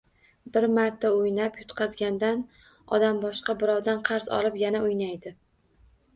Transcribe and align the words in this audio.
Bir 0.53 0.63
marta 0.77 1.11
oʻynab 1.17 1.59
yutqazgandan 1.61 2.41
odam 2.99 3.21
boshqa 3.27 3.57
birovdan 3.61 4.03
qarz 4.09 4.33
olib 4.41 4.61
yana 4.65 4.85
oʻynaydi. 4.89 5.37